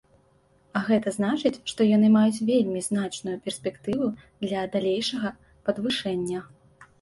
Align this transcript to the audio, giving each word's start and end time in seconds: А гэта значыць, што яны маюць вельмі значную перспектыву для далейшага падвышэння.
А 0.79 0.81
гэта 0.85 1.11
значыць, 1.17 1.59
што 1.71 1.85
яны 1.89 2.09
маюць 2.15 2.43
вельмі 2.47 2.81
значную 2.87 3.35
перспектыву 3.45 4.09
для 4.47 4.65
далейшага 4.79 5.29
падвышэння. 5.71 6.39